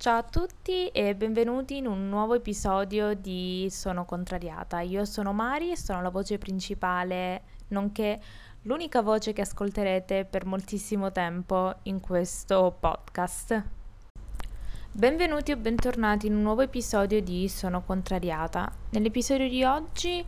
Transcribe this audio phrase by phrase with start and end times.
[0.00, 4.78] Ciao a tutti e benvenuti in un nuovo episodio di Sono contrariata.
[4.78, 8.20] Io sono Mari e sono la voce principale, nonché
[8.62, 13.60] l'unica voce che ascolterete per moltissimo tempo in questo podcast.
[14.92, 18.70] Benvenuti o bentornati in un nuovo episodio di Sono contrariata.
[18.90, 20.24] Nell'episodio di oggi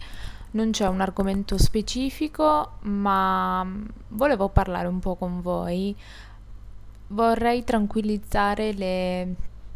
[0.50, 3.64] non c'è un argomento specifico, ma
[4.08, 5.96] volevo parlare un po' con voi.
[7.06, 9.34] Vorrei tranquillizzare le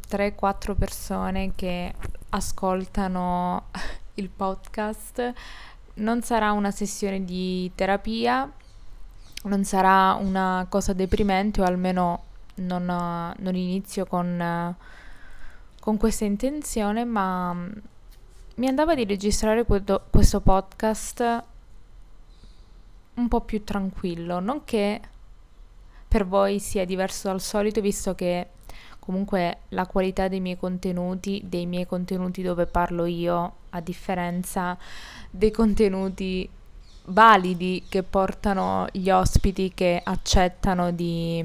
[0.09, 1.93] 3-4 persone che
[2.31, 3.67] ascoltano
[4.14, 5.32] il podcast.
[5.95, 8.50] Non sarà una sessione di terapia,
[9.45, 12.22] non sarà una cosa deprimente o almeno
[12.57, 14.76] non, non inizio con,
[15.81, 17.53] con, questa intenzione, ma
[18.57, 21.45] mi andava di registrare questo, questo podcast
[23.14, 25.00] un po' più tranquillo, non che
[26.07, 28.48] per voi sia diverso dal solito, visto che
[29.04, 34.79] comunque la qualità dei miei contenuti, dei miei contenuti dove parlo io, a differenza
[35.31, 36.48] dei contenuti
[37.06, 41.45] validi che portano gli ospiti che accettano di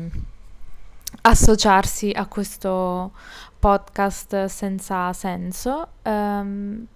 [1.22, 3.12] associarsi a questo
[3.60, 5.88] podcast senza senso.
[6.04, 6.88] Um,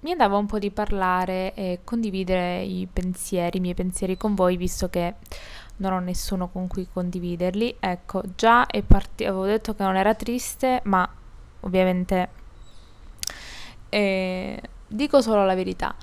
[0.00, 4.56] mi andava un po' di parlare e condividere i pensieri, i miei pensieri con voi,
[4.56, 5.14] visto che
[5.82, 7.76] non ho nessuno con cui condividerli.
[7.80, 11.08] Ecco, già è partito, avevo detto che non era triste, ma
[11.60, 12.28] ovviamente
[13.88, 15.94] eh, dico solo la verità.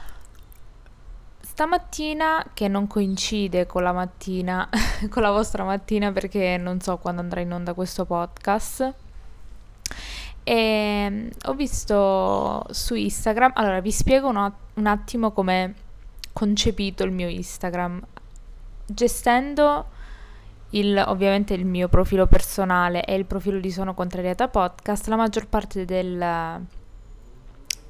[1.41, 4.69] Stamattina, che non coincide con la mattina,
[5.09, 8.93] con la vostra mattina, perché non so quando andrà in onda questo podcast.
[10.43, 15.75] E ehm, ho visto su Instagram, allora vi spiego un attimo come
[16.33, 18.01] concepito il mio Instagram
[18.93, 19.97] gestendo
[20.71, 25.47] il, ovviamente il mio profilo personale e il profilo di Sono Contrariata Podcast, la maggior
[25.47, 26.63] parte del,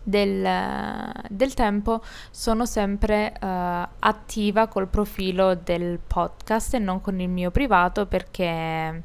[0.02, 3.46] del, del tempo sono sempre uh,
[4.00, 9.04] attiva col profilo del podcast e non con il mio privato perché,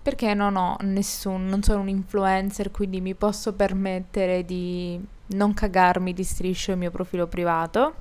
[0.00, 5.00] perché non ho nessun, non sono un influencer, quindi mi posso permettere di
[5.32, 7.94] non cagarmi di striscio il mio profilo privato,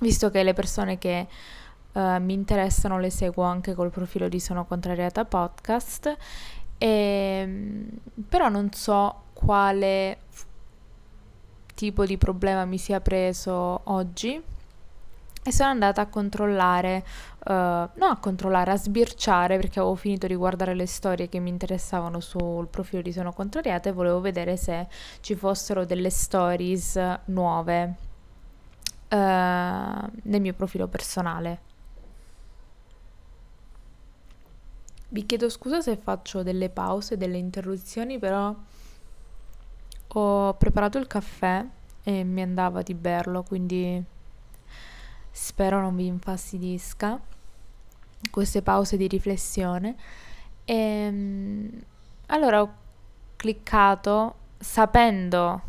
[0.00, 1.26] visto che le persone che
[1.96, 6.16] uh, mi interessano, le seguo anche col profilo di Sono Contrariata Podcast,
[6.78, 7.88] e, ehm,
[8.28, 10.18] però non so quale
[11.74, 14.42] tipo di problema mi sia preso oggi
[15.42, 17.04] e sono andata a controllare,
[17.46, 21.50] uh, no a controllare, a sbirciare perché avevo finito di guardare le storie che mi
[21.50, 24.88] interessavano sul profilo di Sono Contrariata e volevo vedere se
[25.20, 27.94] ci fossero delle stories nuove
[29.08, 31.60] uh, nel mio profilo personale.
[35.16, 38.54] Vi chiedo scusa se faccio delle pause, delle interruzioni, però
[40.08, 41.64] ho preparato il caffè
[42.02, 44.04] e mi andava di berlo, quindi
[45.30, 47.18] spero non vi infastidisca
[48.30, 49.96] queste pause di riflessione.
[50.66, 51.70] E, ehm,
[52.26, 52.74] allora ho
[53.36, 55.62] cliccato sapendo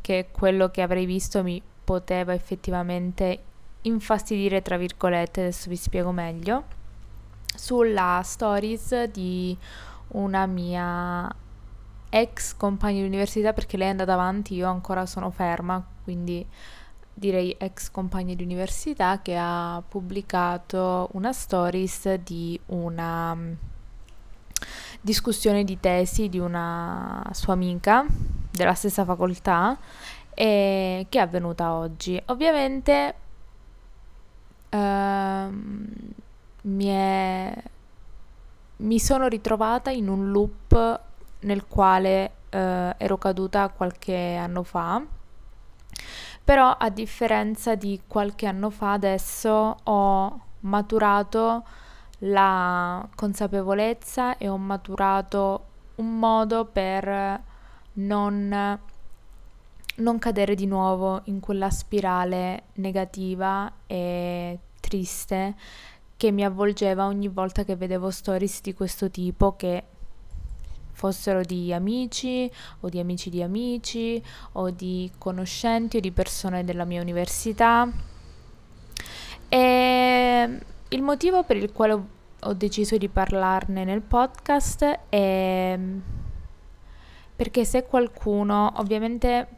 [0.00, 3.42] che quello che avrei visto mi poteva effettivamente
[3.82, 6.75] infastidire, tra virgolette, adesso vi spiego meglio
[7.56, 9.56] sulla stories di
[10.08, 11.34] una mia
[12.08, 16.46] ex compagna di università perché lei è andata avanti, io ancora sono ferma, quindi
[17.12, 23.52] direi ex compagna di università che ha pubblicato una stories di una mm,
[25.00, 28.04] discussione di tesi di una sua amica
[28.50, 29.78] della stessa facoltà
[30.34, 32.20] e che è avvenuta oggi.
[32.26, 33.14] Ovviamente
[34.68, 35.88] ehm,
[36.66, 37.62] mi, è,
[38.76, 41.00] mi sono ritrovata in un loop
[41.40, 45.02] nel quale eh, ero caduta qualche anno fa,
[46.42, 51.64] però a differenza di qualche anno fa adesso ho maturato
[52.20, 55.64] la consapevolezza e ho maturato
[55.96, 57.40] un modo per
[57.94, 58.78] non,
[59.96, 65.54] non cadere di nuovo in quella spirale negativa e triste
[66.16, 69.84] che mi avvolgeva ogni volta che vedevo stories di questo tipo che
[70.92, 74.22] fossero di amici o di amici di amici
[74.52, 77.88] o di conoscenti o di persone della mia università.
[79.48, 80.58] E
[80.88, 81.92] il motivo per il quale
[82.40, 85.78] ho deciso di parlarne nel podcast è
[87.36, 89.48] perché se qualcuno, ovviamente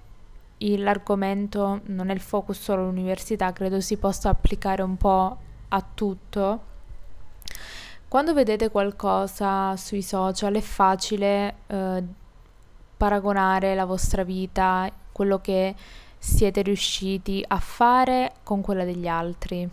[0.59, 6.63] l'argomento non è il focus solo all'università, credo si possa applicare un po' a tutto.
[8.09, 12.03] quando vedete qualcosa sui social è facile eh,
[12.97, 15.75] paragonare la vostra vita, quello che
[16.19, 19.69] siete riusciti a fare con quella degli altri,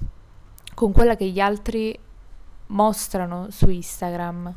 [0.73, 1.97] con quella che gli altri
[2.67, 4.53] mostrano su Instagram.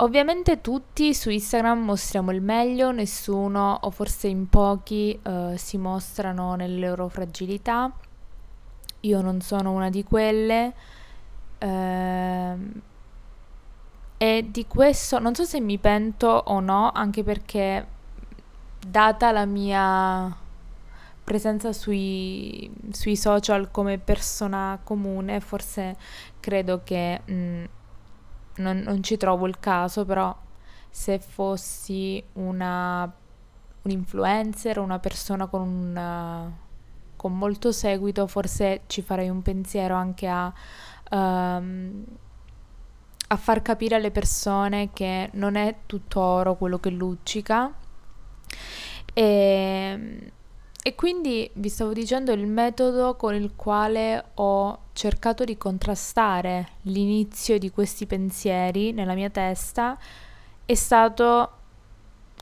[0.00, 6.54] Ovviamente tutti su Instagram mostriamo il meglio, nessuno o forse in pochi eh, si mostrano
[6.54, 7.90] nelle loro fragilità.
[9.06, 10.72] Io non sono una di quelle.
[11.58, 12.80] Ehm,
[14.18, 17.86] e di questo non so se mi pento o no, anche perché
[18.86, 20.34] data la mia
[21.22, 25.96] presenza sui, sui social come persona comune, forse
[26.40, 27.64] credo che mh, mm,
[28.56, 30.34] non, non, ci trovo il caso, però
[30.88, 33.12] se fossi una,
[33.82, 36.50] un influencer, una persona con, una,
[37.16, 40.52] con molto seguito, forse ci farei un pensiero anche a...
[41.10, 42.04] Um,
[43.28, 47.72] a far capire alle persone che non è tutto oro quello che luccica.
[49.12, 50.32] E,
[50.82, 57.58] e quindi vi stavo dicendo il metodo con il quale ho cercato di contrastare l'inizio
[57.58, 59.98] di questi pensieri nella mia testa
[60.64, 61.50] è stato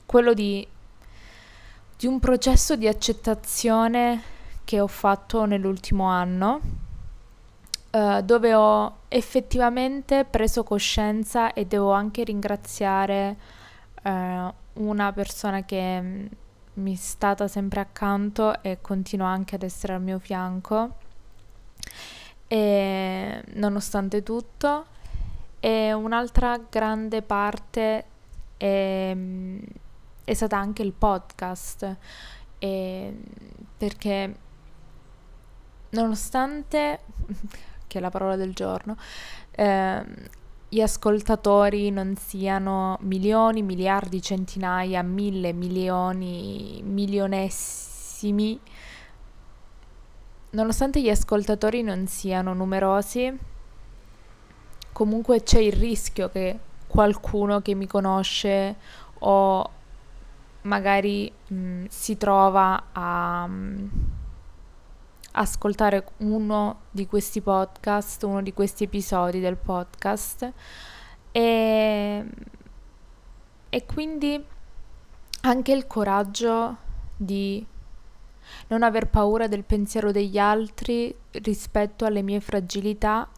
[0.05, 0.67] quello di,
[1.97, 4.34] di un processo di accettazione
[4.65, 6.61] che ho fatto nell'ultimo anno
[7.95, 13.37] uh, dove ho effettivamente preso coscienza e devo anche ringraziare
[14.03, 16.27] uh, una persona che mm,
[16.75, 21.03] mi è stata sempre accanto e continua anche ad essere al mio fianco.
[22.49, 24.87] E nonostante tutto,
[25.61, 28.05] e un'altra grande parte
[28.57, 29.63] è, mm,
[30.25, 31.97] è stata anche il podcast,
[32.59, 33.15] e
[33.77, 34.35] perché
[35.95, 37.01] nonostante
[37.87, 38.97] che la parola del giorno,
[39.53, 40.05] eh,
[40.69, 48.59] gli ascoltatori non siano milioni, miliardi, centinaia, mille, milioni, milionessimi,
[50.51, 53.33] nonostante gli ascoltatori non siano numerosi,
[54.93, 56.59] comunque c'è il rischio che
[56.89, 58.77] qualcuno che mi conosce
[59.21, 59.71] o
[60.63, 63.47] magari mh, si trova a...
[63.47, 64.23] Mh,
[65.37, 70.53] ascoltare uno di questi podcast, uno di questi episodi del podcast.
[71.33, 72.25] E,
[73.69, 74.45] e quindi
[75.43, 76.77] anche il coraggio
[77.17, 77.65] di
[78.69, 83.29] non aver paura del pensiero degli altri rispetto alle mie fragilità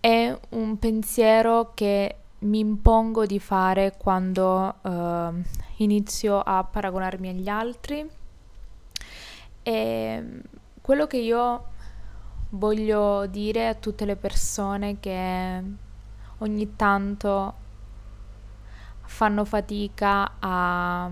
[0.00, 5.42] è un pensiero che mi impongo di fare quando uh,
[5.76, 8.06] inizio a paragonarmi agli altri
[9.64, 10.22] e
[10.82, 11.64] quello che io
[12.50, 15.62] voglio dire a tutte le persone che
[16.38, 17.54] ogni tanto
[19.00, 21.10] fanno fatica a,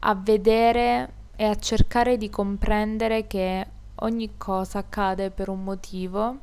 [0.00, 3.66] a vedere e a cercare di comprendere che
[4.00, 6.40] ogni cosa accade per un motivo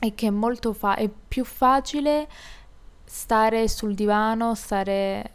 [0.00, 2.28] e che è molto fa- è più facile
[3.04, 5.30] stare sul divano, stare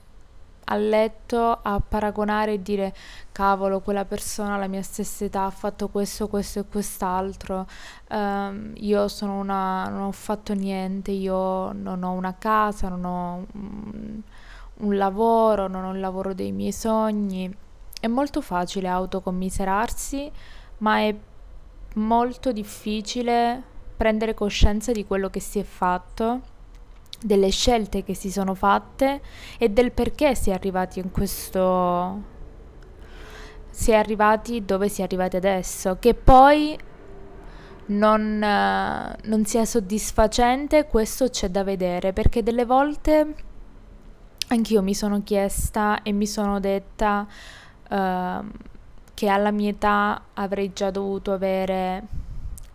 [0.71, 2.94] a letto a paragonare e dire
[3.31, 7.68] cavolo, quella persona alla mia stessa età ha fatto questo, questo e quest'altro,
[8.10, 13.45] um, io sono una, non ho fatto niente, io non ho una casa, non ho
[13.54, 14.21] un,
[14.76, 17.54] un lavoro, non ho il lavoro dei miei sogni.
[17.99, 20.31] È molto facile autocommiserarsi,
[20.80, 21.16] ma è
[21.95, 23.61] molto difficile
[23.97, 26.57] prendere coscienza di quello che si è fatto
[27.21, 29.21] delle scelte che si sono fatte
[29.57, 32.38] e del perché si è arrivati in questo
[33.69, 36.78] si è arrivati dove si è arrivati adesso che poi
[37.88, 43.35] non, non sia soddisfacente questo c'è da vedere perché delle volte
[44.47, 47.28] anch'io mi sono chiesta e mi sono detta
[47.90, 48.47] uh,
[49.14, 52.28] che alla mia età avrei già dovuto avere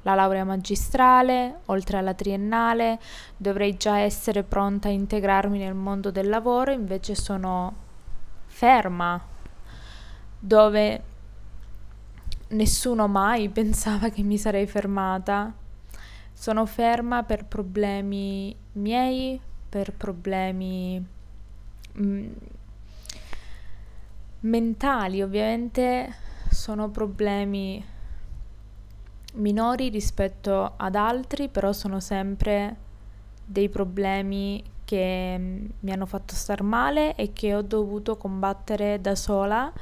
[0.05, 3.01] la laurea magistrale, oltre alla triennale,
[3.37, 7.75] dovrei già essere pronta a integrarmi nel mondo del lavoro, invece sono
[8.47, 9.21] ferma,
[10.39, 11.03] dove
[12.49, 15.53] nessuno mai pensava che mi sarei fermata.
[16.33, 21.03] Sono ferma per problemi miei, per problemi
[21.99, 22.33] mm,
[24.41, 26.15] mentali, ovviamente
[26.51, 27.83] sono problemi
[29.35, 32.77] minori rispetto ad altri, però sono sempre
[33.45, 39.15] dei problemi che mm, mi hanno fatto star male e che ho dovuto combattere da
[39.15, 39.73] sola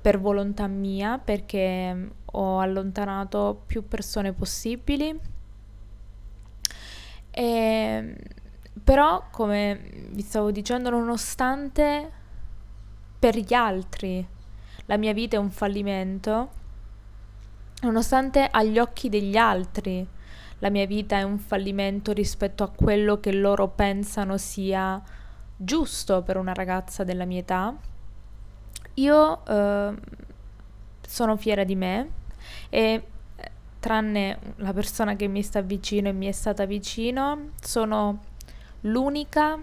[0.00, 5.18] per volontà mia, perché ho allontanato più persone possibili.
[7.30, 8.16] E,
[8.82, 12.10] però, come vi stavo dicendo, nonostante
[13.18, 14.26] per gli altri
[14.86, 16.48] la mia vita è un fallimento,
[17.82, 20.06] nonostante agli occhi degli altri
[20.60, 25.00] la mia vita è un fallimento rispetto a quello che loro pensano sia
[25.56, 27.76] giusto per una ragazza della mia età,
[28.94, 29.94] io eh,
[31.06, 32.10] sono fiera di me
[32.68, 33.04] e
[33.78, 38.22] tranne la persona che mi sta vicino e mi è stata vicino, sono
[38.82, 39.58] l'unica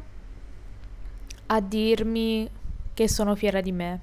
[1.47, 2.49] a dirmi
[2.93, 3.99] che sono fiera di me.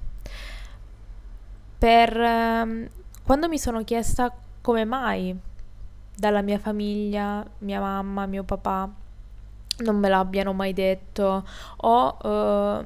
[1.79, 2.91] Per eh,
[3.25, 5.37] quando mi sono chiesta come mai
[6.15, 8.89] dalla mia famiglia, mia mamma, mio papà,
[9.79, 11.45] non me l'abbiano mai detto
[11.77, 12.85] o uh,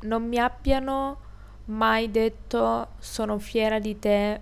[0.00, 1.18] non mi abbiano
[1.66, 4.40] mai detto sono fiera di te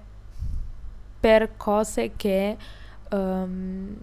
[1.21, 2.57] per cose che
[3.11, 3.97] um,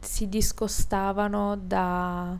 [0.00, 2.36] si discostavano da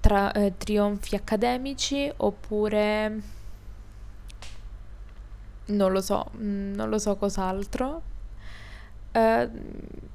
[0.00, 3.38] tra, eh, trionfi accademici oppure
[5.70, 8.02] non lo so, mm, non lo so cos'altro.
[9.12, 9.50] Uh,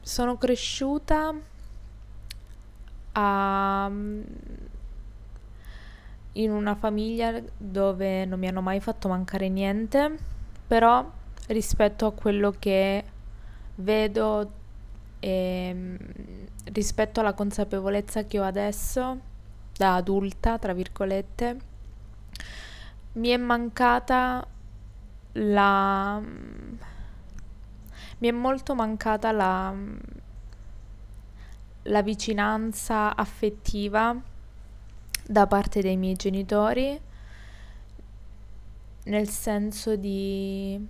[0.02, 1.34] sono cresciuta
[3.14, 3.92] a,
[6.34, 10.18] in una famiglia dove non mi hanno mai fatto mancare niente,
[10.68, 11.10] però
[11.48, 13.04] rispetto a quello che
[13.76, 14.52] vedo
[15.20, 15.98] e
[16.72, 19.20] rispetto alla consapevolezza che ho adesso,
[19.76, 21.58] da adulta, tra virgolette,
[23.14, 24.46] mi è mancata
[25.36, 26.22] la...
[28.18, 29.74] mi è molto mancata la,
[31.84, 34.16] la vicinanza affettiva
[35.28, 37.00] da parte dei miei genitori,
[39.06, 40.88] nel senso di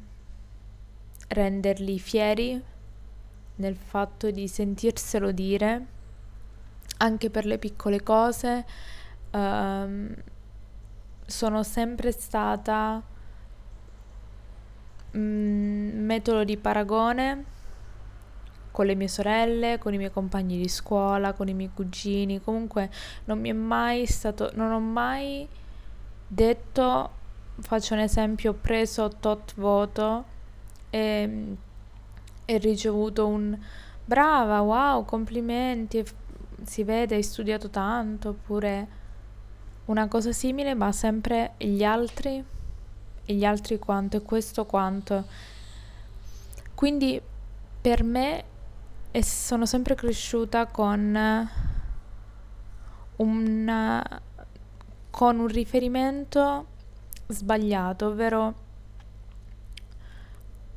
[1.27, 2.61] renderli fieri
[3.57, 5.85] nel fatto di sentirselo dire
[6.97, 8.65] anche per le piccole cose.
[9.31, 10.13] Um,
[11.25, 13.14] sono sempre stata Mm,
[15.17, 17.53] metodo di paragone
[18.75, 22.91] con le mie sorelle, con i miei compagni di scuola, con i miei cugini, comunque
[23.23, 25.47] non mi è mai stato, non ho mai
[26.27, 27.09] detto,
[27.59, 30.25] faccio un esempio, ho preso tot voto
[30.89, 31.55] e,
[32.43, 33.57] e ricevuto un
[34.03, 36.03] brava, wow, complimenti,
[36.63, 38.87] si vede, hai studiato tanto, oppure
[39.85, 42.43] una cosa simile, ma sempre gli altri
[43.25, 45.25] e gli altri quanto e questo quanto.
[46.73, 47.21] Quindi
[47.81, 48.43] per me
[49.11, 51.49] e sono sempre cresciuta con
[53.15, 54.03] un,
[55.09, 56.65] con un riferimento
[57.27, 58.53] sbagliato, ovvero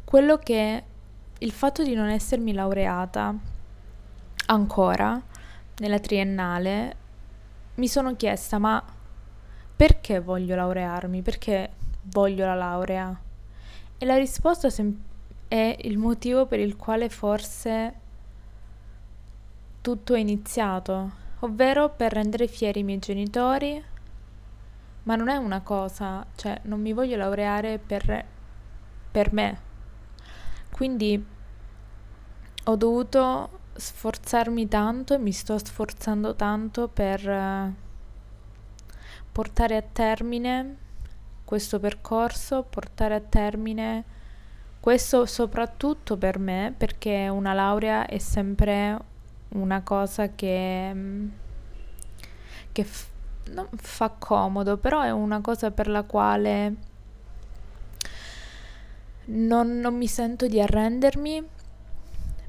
[0.05, 0.85] quello che
[1.39, 3.35] il fatto di non essermi laureata
[4.47, 5.21] ancora
[5.79, 6.97] nella triennale
[7.75, 8.83] mi sono chiesta ma
[9.77, 11.23] perché voglio laurearmi?
[11.23, 11.71] Perché
[12.03, 13.21] voglio la laurea?
[13.99, 14.97] E la risposta sem-
[15.49, 17.95] è il motivo per il quale forse
[19.81, 23.83] tutto è iniziato, ovvero per rendere fieri i miei genitori,
[25.05, 28.25] ma non è una cosa, cioè non mi voglio laureare per,
[29.11, 29.61] per me.
[30.71, 31.27] Quindi
[32.65, 37.73] ho dovuto sforzarmi tanto e mi sto sforzando tanto per uh,
[39.33, 40.77] portare a termine
[41.49, 44.05] questo percorso, portare a termine
[44.81, 48.99] questo soprattutto per me perché una laurea è sempre
[49.53, 51.29] una cosa che, mm,
[52.71, 53.09] che f-
[53.53, 56.75] non fa comodo, però è una cosa per la quale
[59.25, 61.43] non, non mi sento di arrendermi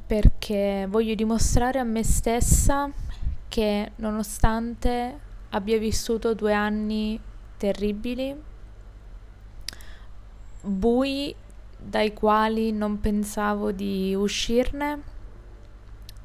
[0.05, 2.91] perché voglio dimostrare a me stessa
[3.47, 5.19] che nonostante
[5.51, 7.17] abbia vissuto due anni
[7.55, 8.47] terribili,
[10.61, 11.35] bui
[11.77, 15.01] dai quali non pensavo di uscirne,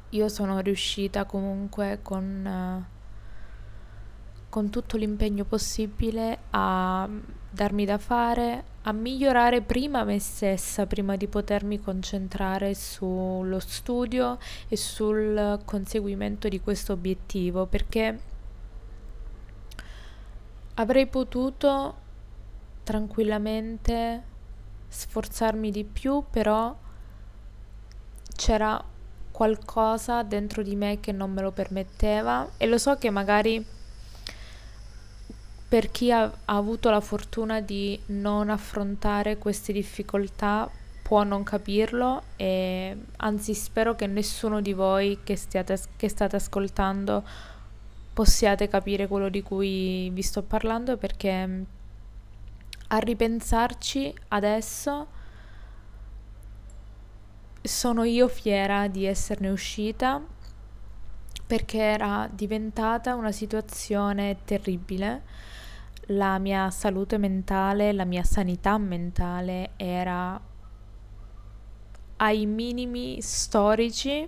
[0.09, 2.83] io sono riuscita comunque con, uh,
[4.49, 7.07] con tutto l'impegno possibile a
[7.49, 14.37] darmi da fare, a migliorare prima me stessa, prima di potermi concentrare sullo studio
[14.67, 18.19] e sul conseguimento di questo obiettivo, perché
[20.75, 22.03] avrei potuto
[22.85, 24.23] tranquillamente
[24.87, 26.73] sforzarmi di più, però
[28.33, 28.81] c'era
[29.31, 32.51] qualcosa dentro di me che non me lo permetteva.
[32.55, 33.65] E lo so che magari
[35.67, 40.69] per chi ha, ha avuto la fortuna di non affrontare queste difficoltà
[41.01, 47.23] può non capirlo e anzi spero che nessuno di voi che, stiate, che state ascoltando
[48.13, 51.65] possiate capire quello di cui vi sto parlando perché
[52.87, 55.07] a ripensarci adesso
[57.61, 60.21] sono io fiera di esserne uscita
[61.47, 65.23] perché era diventata una situazione terribile.
[66.09, 70.39] La mia salute mentale, la mia sanità mentale era
[72.17, 74.27] ai minimi storici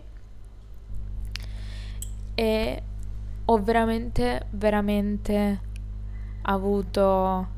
[2.36, 2.84] e
[3.46, 5.62] ho veramente, veramente
[6.42, 7.56] avuto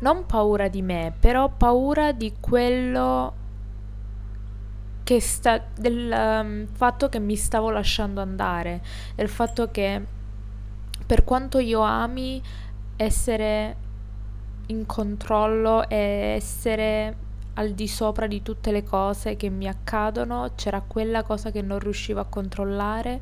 [0.00, 3.34] non paura di me, però paura di quello
[5.02, 8.82] che sta del um, fatto che mi stavo lasciando andare,
[9.14, 10.00] del fatto che
[11.04, 12.40] per quanto io ami
[12.96, 13.76] essere
[14.66, 15.96] in controllo e
[16.36, 17.16] essere
[17.54, 21.78] al di sopra di tutte le cose che mi accadono, c'era quella cosa che non
[21.78, 23.20] riuscivo a controllare,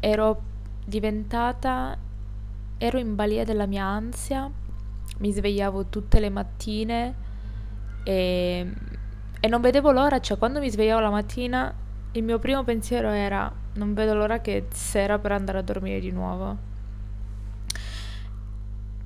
[0.00, 0.42] ero
[0.84, 1.96] diventata,
[2.78, 4.50] ero in balia della mia ansia
[5.18, 7.14] mi svegliavo tutte le mattine
[8.02, 8.72] e,
[9.38, 11.74] e non vedevo l'ora, cioè quando mi svegliavo la mattina
[12.12, 16.10] il mio primo pensiero era non vedo l'ora che sera per andare a dormire di
[16.10, 16.68] nuovo.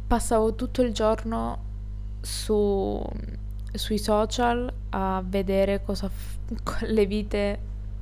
[0.07, 1.73] Passavo tutto il giorno
[2.21, 3.03] su,
[3.73, 7.59] sui social a vedere cosa f- le vite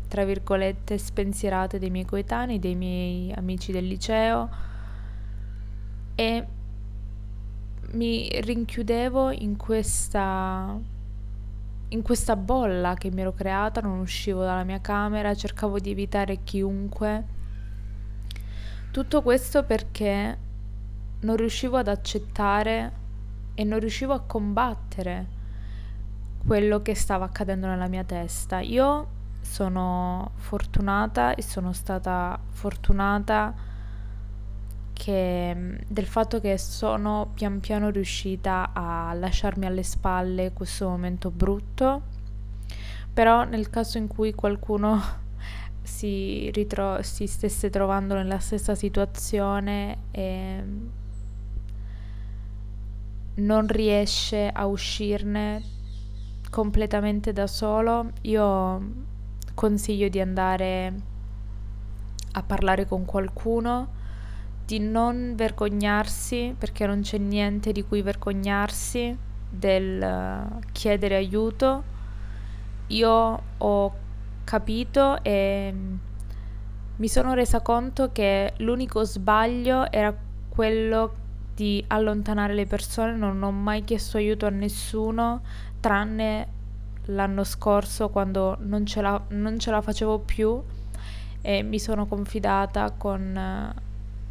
[0.09, 4.49] tra virgolette spensierate dei miei coetanei, dei miei amici del liceo
[6.15, 6.47] e
[7.93, 10.79] mi rinchiudevo in questa
[11.89, 16.43] in questa bolla che mi ero creata, non uscivo dalla mia camera, cercavo di evitare
[16.43, 17.25] chiunque.
[18.91, 20.39] Tutto questo perché
[21.21, 22.93] non riuscivo ad accettare
[23.55, 25.27] e non riuscivo a combattere
[26.47, 28.61] quello che stava accadendo nella mia testa.
[28.61, 33.55] Io sono fortunata e sono stata fortunata
[34.93, 42.03] che, del fatto che sono pian piano riuscita a lasciarmi alle spalle questo momento brutto,
[43.13, 45.01] però nel caso in cui qualcuno
[45.83, 50.65] si, ritro- si stesse trovando nella stessa situazione e
[53.35, 55.63] non riesce a uscirne
[56.51, 59.11] completamente da solo, io
[59.55, 60.93] consiglio di andare
[62.33, 64.01] a parlare con qualcuno
[64.65, 69.17] di non vergognarsi, perché non c'è niente di cui vergognarsi,
[69.49, 71.83] del uh, chiedere aiuto.
[72.89, 73.95] Io ho
[74.45, 75.95] capito e mm,
[76.97, 80.15] mi sono resa conto che l'unico sbaglio era
[80.49, 81.15] quello
[81.55, 85.43] di allontanare le persone, non ho mai chiesto aiuto a nessuno,
[85.81, 86.61] tranne
[87.07, 90.63] l'anno scorso quando non ce la, non ce la facevo più
[91.41, 93.75] e mi sono confidata con...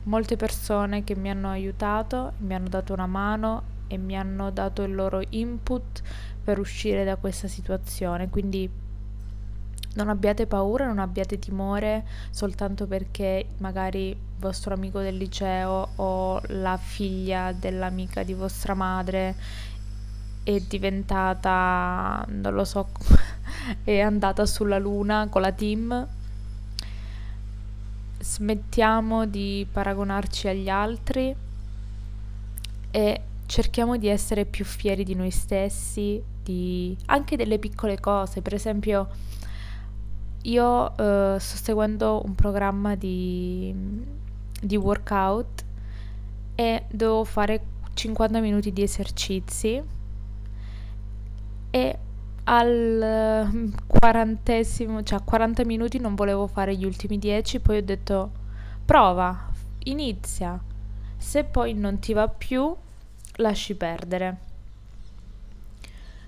[0.04, 4.82] Molte persone che mi hanno aiutato, mi hanno dato una mano e mi hanno dato
[4.84, 6.02] il loro input
[6.44, 8.30] per uscire da questa situazione.
[8.30, 8.70] Quindi
[9.94, 16.42] non abbiate paura, non abbiate timore soltanto perché magari il vostro amico del liceo o
[16.48, 19.36] la figlia dell'amica di vostra madre
[20.44, 22.88] è diventata, non lo so,
[23.84, 26.08] è andata sulla luna con la team
[28.22, 31.36] smettiamo di paragonarci agli altri
[32.92, 38.42] e cerchiamo di essere più fieri di noi stessi, di anche delle piccole cose.
[38.42, 39.08] Per esempio,
[40.44, 43.74] io uh, sto seguendo un programma di,
[44.62, 45.66] di workout
[46.56, 47.62] e devo fare
[47.94, 49.82] 50 minuti di esercizi
[51.72, 51.98] e
[52.54, 57.84] al ehm, quarantesimo, cioè a 40 minuti non volevo fare gli ultimi 10, poi ho
[57.84, 58.32] detto
[58.84, 59.50] prova,
[59.84, 60.60] inizia,
[61.18, 62.76] se poi non ti va più
[63.36, 64.38] lasci perdere.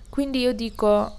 [0.07, 1.17] Quindi io dico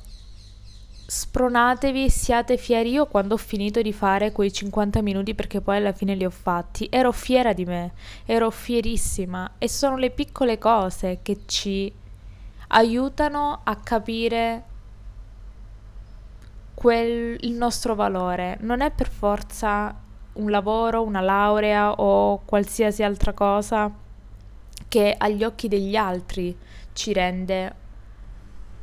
[1.07, 2.91] spronatevi, siate fieri.
[2.93, 6.31] Io quando ho finito di fare quei 50 minuti, perché poi alla fine li ho
[6.31, 7.93] fatti, ero fiera di me,
[8.25, 11.93] ero fierissima e sono le piccole cose che ci
[12.69, 14.73] aiutano a capire
[16.75, 18.59] quel, il nostro valore.
[18.61, 19.95] Non è per forza
[20.35, 23.91] un lavoro, una laurea o qualsiasi altra cosa
[24.89, 26.57] che agli occhi degli altri
[26.93, 27.83] ci rende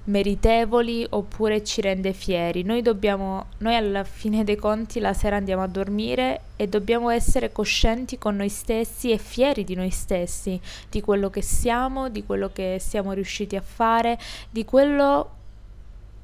[0.06, 2.64] meritevoli oppure ci rende fieri.
[2.64, 7.52] Noi dobbiamo, noi alla fine dei conti la sera andiamo a dormire e dobbiamo essere
[7.52, 12.50] coscienti con noi stessi e fieri di noi stessi, di quello che siamo, di quello
[12.52, 14.18] che siamo riusciti a fare,
[14.50, 15.40] di quello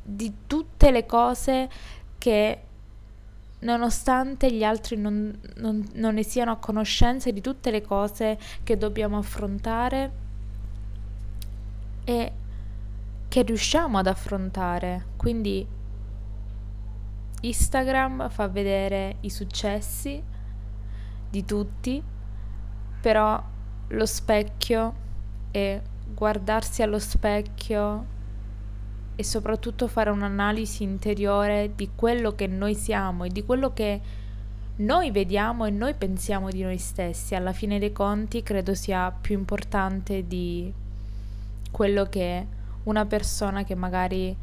[0.09, 1.69] di tutte le cose
[2.17, 2.61] che
[3.59, 8.77] nonostante gli altri non, non, non ne siano a conoscenza di tutte le cose che
[8.77, 10.11] dobbiamo affrontare
[12.05, 12.31] e
[13.27, 15.07] che riusciamo ad affrontare.
[15.17, 15.67] Quindi
[17.41, 20.23] Instagram fa vedere i successi
[21.29, 22.01] di tutti,
[23.01, 23.43] però
[23.89, 25.05] lo specchio
[25.51, 25.81] e
[26.13, 28.15] guardarsi allo specchio
[29.19, 33.99] e soprattutto fare un'analisi interiore di quello che noi siamo e di quello che
[34.75, 37.33] noi vediamo e noi pensiamo di noi stessi.
[37.33, 40.71] Alla fine dei conti credo sia più importante di
[41.71, 42.45] quello che
[42.83, 44.37] una persona che magari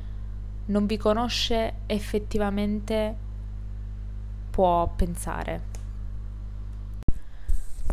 [0.67, 3.15] non vi conosce effettivamente
[4.51, 5.73] può pensare.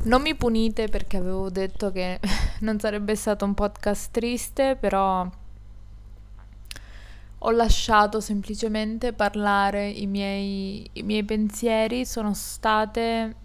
[0.04, 2.20] Non mi punite perché avevo detto che
[2.62, 5.30] non sarebbe stato un podcast triste, però
[7.44, 12.06] ho lasciato semplicemente parlare i miei, i miei pensieri.
[12.06, 13.36] Sono state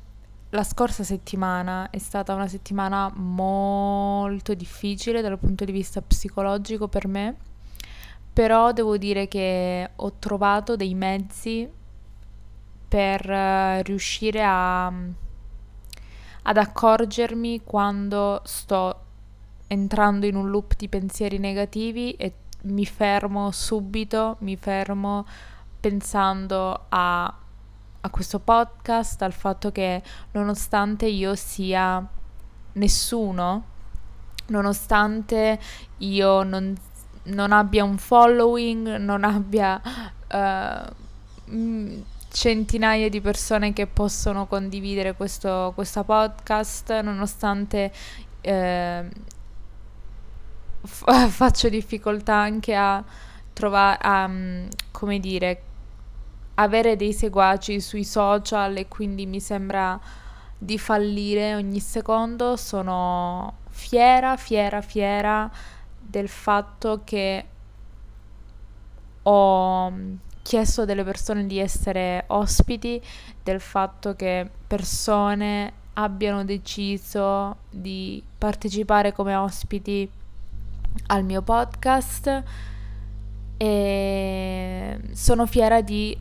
[0.51, 7.09] la scorsa settimana è stata una settimana molto difficile dal punto di vista psicologico per
[7.09, 7.37] me,
[8.33, 11.69] però devo dire che ho trovato dei mezzi
[12.89, 19.01] per uh, riuscire a, ad accorgermi quando sto
[19.67, 22.33] entrando in un loop di pensieri negativi e
[22.67, 25.27] mi fermo subito, mi fermo
[25.81, 27.35] pensando a
[28.07, 30.03] a questo podcast, al fatto che
[30.33, 32.05] nonostante io sia
[32.75, 33.65] nessuno,
[34.47, 35.59] nonostante
[35.99, 36.75] io non,
[37.25, 39.81] non abbia un following, non abbia
[40.33, 47.93] uh, centinaia di persone che possono condividere questo, questo podcast, nonostante
[48.43, 49.09] uh,
[50.87, 53.03] f- faccio difficoltà anche a
[53.53, 54.31] trovare, a,
[54.91, 55.63] come dire,
[56.55, 59.99] avere dei seguaci sui social e quindi mi sembra
[60.59, 65.51] di fallire ogni secondo, sono fiera, fiera, fiera
[65.99, 67.45] del fatto che
[69.23, 69.93] ho
[70.43, 73.03] chiesto delle persone di essere ospiti,
[73.43, 80.09] del fatto che persone abbiano deciso di partecipare come ospiti
[81.07, 82.43] al mio podcast
[83.57, 86.17] e sono fiera di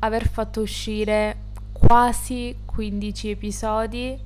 [0.00, 4.18] aver fatto uscire quasi 15 episodi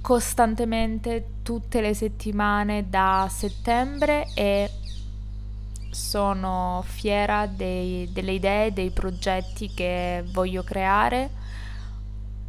[0.00, 4.70] costantemente tutte le settimane da settembre e
[5.90, 11.30] sono fiera dei, delle idee, dei progetti che voglio creare.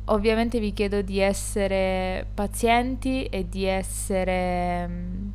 [0.05, 5.26] Ovviamente vi chiedo di essere pazienti e di essere mm,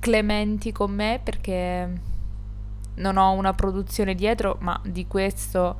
[0.00, 1.88] clementi con me perché
[2.94, 5.76] non ho una produzione dietro, ma di questo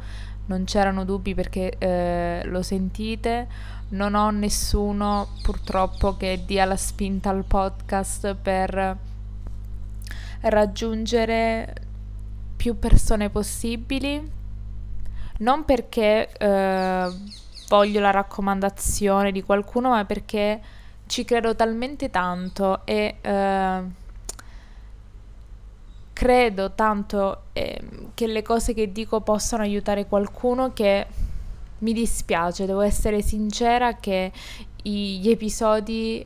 [0.47, 3.49] non c'erano dubbi perché eh, lo sentite.
[3.91, 8.97] Non ho nessuno purtroppo che dia la spinta al podcast per
[10.43, 11.75] raggiungere
[12.57, 14.39] più persone possibili.
[15.39, 17.13] Non perché eh,
[17.69, 20.61] voglio la raccomandazione di qualcuno, ma perché
[21.07, 23.83] ci credo talmente tanto e eh,
[26.21, 27.81] credo tanto eh,
[28.13, 31.07] che le cose che dico possano aiutare qualcuno che
[31.79, 34.31] mi dispiace, devo essere sincera che
[34.83, 36.23] gli episodi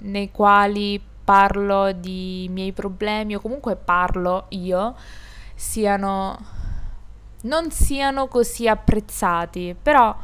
[0.00, 4.94] nei quali parlo di miei problemi o comunque parlo io
[5.54, 6.38] siano
[7.44, 10.14] non siano così apprezzati, però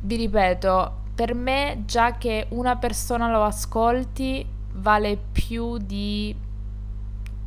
[0.00, 6.44] vi ripeto, per me già che una persona lo ascolti vale più di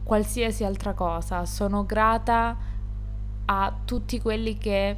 [0.09, 1.45] qualsiasi altra cosa.
[1.45, 2.57] Sono grata
[3.45, 4.97] a tutti quelli che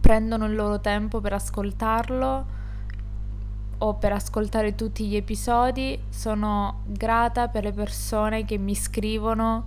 [0.00, 2.46] prendono il loro tempo per ascoltarlo
[3.78, 6.02] o per ascoltare tutti gli episodi.
[6.08, 9.66] Sono grata per le persone che mi scrivono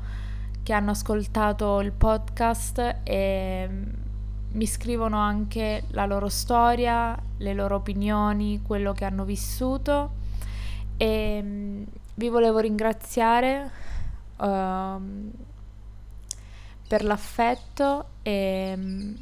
[0.63, 3.69] che hanno ascoltato il podcast e
[4.51, 10.11] mi scrivono anche la loro storia, le loro opinioni, quello che hanno vissuto
[10.97, 11.83] e mm,
[12.15, 13.89] vi volevo ringraziare
[14.41, 15.31] uh,
[16.87, 19.15] per l'affetto e um,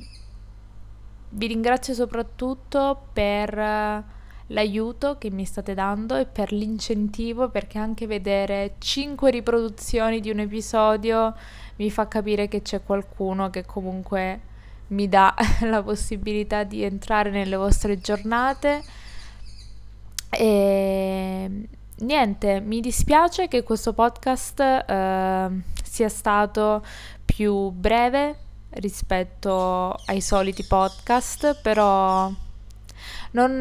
[1.32, 4.04] vi ringrazio soprattutto per uh,
[4.48, 10.40] l'aiuto che mi state dando e per l'incentivo perché anche vedere 5 riproduzioni di un
[10.40, 11.36] episodio
[11.76, 14.48] mi fa capire che c'è qualcuno che comunque
[14.88, 18.84] mi dà la possibilità di entrare nelle vostre giornate.
[20.32, 21.68] E
[22.00, 25.50] niente, mi dispiace che questo podcast eh,
[25.84, 26.84] sia stato
[27.26, 28.36] più breve
[28.72, 32.32] rispetto ai soliti podcast, però
[33.32, 33.58] non,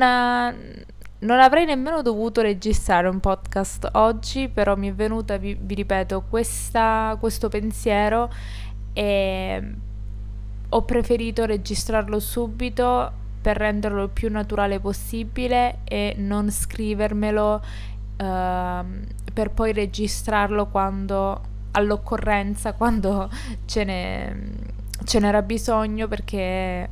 [1.18, 6.24] non avrei nemmeno dovuto registrare un podcast oggi, però mi è venuta, vi, vi ripeto,
[6.29, 8.31] questa, questo pensiero
[8.92, 9.74] e
[10.68, 17.62] ho preferito registrarlo subito per renderlo il più naturale possibile e non scrivermelo
[18.18, 18.85] uh,
[19.33, 21.40] per poi registrarlo quando
[21.72, 23.31] all'occorrenza, quando
[23.66, 24.50] ce, ne,
[25.04, 26.88] ce n'era bisogno perché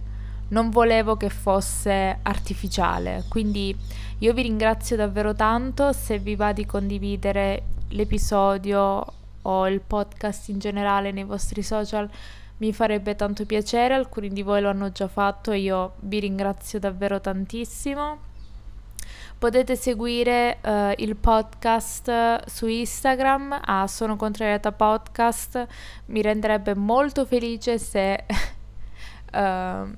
[0.49, 3.25] non volevo che fosse artificiale.
[3.29, 3.77] Quindi
[4.19, 9.05] io vi ringrazio davvero tanto se vi va di condividere l'episodio
[9.43, 12.09] o il podcast in generale nei vostri social
[12.59, 16.79] mi farebbe tanto piacere, alcuni di voi lo hanno già fatto e io vi ringrazio
[16.79, 18.26] davvero tantissimo.
[19.39, 25.67] Potete seguire uh, il podcast su Instagram a Sono Contrariata Podcast,
[26.07, 28.25] mi renderebbe molto felice se
[29.35, 29.39] uh,